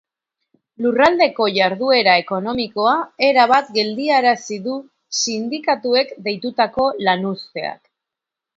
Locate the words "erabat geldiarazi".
3.29-4.59